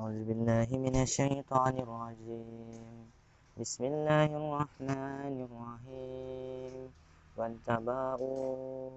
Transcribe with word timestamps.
أعوذ 0.00 0.24
بالله 0.24 0.68
من 0.80 0.96
الشيطان 1.04 1.76
الرجيم. 1.84 3.12
بسم 3.60 3.84
الله 3.84 4.32
الرحمن 4.32 5.34
الرحيم. 5.44 6.88
واتبعوا 7.36 8.88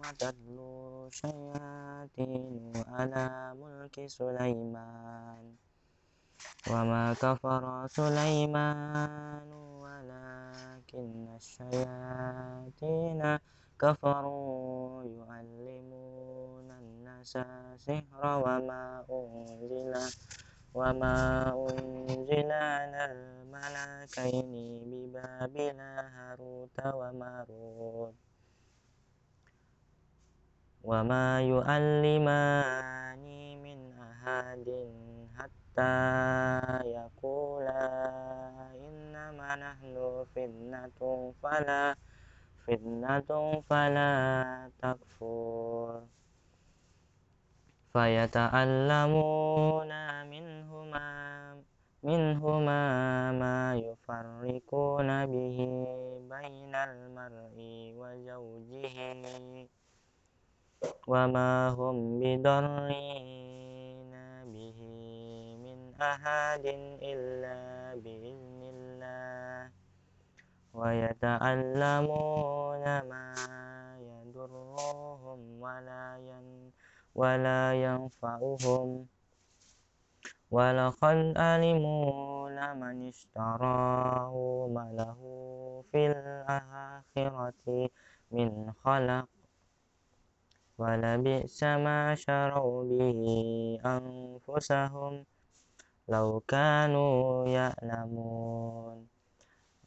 ما 0.00 0.08
تتلو 0.16 1.12
الشياطين 1.12 2.72
على 2.88 3.52
ملك 3.60 3.96
سليمان. 4.08 5.44
وما 6.72 7.04
كفر 7.20 7.64
سليمان 7.92 9.48
ولكن 9.84 11.36
الشياطين 11.36 13.20
كفروا 13.76 15.04
يعلمون 15.04 16.09
الناس 17.20 17.36
السحر 17.36 18.22
وما 18.24 19.04
أنزل 19.12 19.92
وما 20.74 21.16
أنزل 21.52 22.48
على 22.52 23.02
الملكين 23.12 24.48
ببابل 24.88 25.80
هاروت 26.16 26.78
وماروت 26.94 28.14
وما 30.84 31.40
يعلمان 31.40 33.22
من 33.64 33.78
أحد 34.00 34.68
حتى 35.36 35.96
يقولا 36.88 37.84
إنما 38.80 39.48
نحن 39.56 40.24
فتنة 40.32 41.00
فلا 41.42 41.84
فتنة 42.66 43.30
فلا 43.68 44.12
تكفر 44.82 45.49
فيتعلمون 47.92 49.90
منهما 50.26 51.10
منهما 52.02 52.82
ما 53.32 53.76
يفرقون 53.76 55.26
به 55.26 55.58
بين 56.30 56.74
المرء 56.74 57.56
وزوجه. 58.00 58.96
وما 61.06 61.68
هم 61.68 62.20
بضرين 62.20 64.12
به 64.54 64.78
من 65.64 65.78
أحد 66.00 66.66
إلا 67.02 67.58
بإذن 68.04 68.60
الله. 68.74 69.70
ويتعلمون 70.74 72.04
ما 73.10 73.49
ولا 77.14 77.74
ينفعهم. 77.74 79.06
ولقد 80.50 81.38
علموا 81.38 82.50
لمن 82.50 83.08
اشتراه 83.08 84.34
ما 84.74 84.86
له 84.98 85.20
في 85.92 86.06
الآخرة 86.06 87.90
من 88.30 88.72
خلق 88.72 89.28
ولبئس 90.78 91.62
ما 91.62 92.14
شروا 92.14 92.84
به 92.84 93.22
أنفسهم 93.84 95.24
لو 96.08 96.40
كانوا 96.48 97.46
يعلمون. 97.48 99.06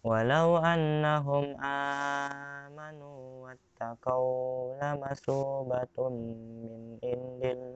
ولو 0.03 0.57
أنهم 0.57 1.45
آمنوا 1.63 3.19
واتقوا 3.43 4.75
لمثوبة 4.81 5.97
من 6.09 6.92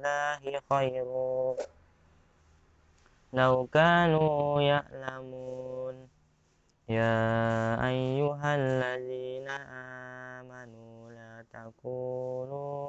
الله 0.07 0.61
خير 0.69 1.07
لو 3.33 3.67
كانوا 3.67 4.61
يعلمون. 4.61 5.95
يا 6.89 7.75
أيها 7.87 8.55
الذين 8.55 9.49
آمنوا 10.39 11.11
لا 11.11 11.33
تقولوا 11.51 12.87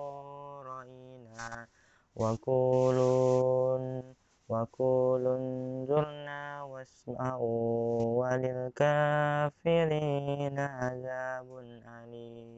رأينا 0.62 1.66
وقولوا 2.16 4.02
وقولوا 4.48 5.36
انظرنا 5.36 6.62
واسمعوا 6.62 7.98
وللكافرين 8.20 9.58
عذاب 10.58 11.48
أليم. 11.98 12.57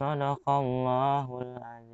صدق 0.00 0.48
الله 0.48 1.28
العظيم 1.42 1.89